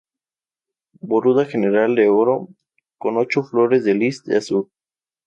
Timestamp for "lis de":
3.93-4.37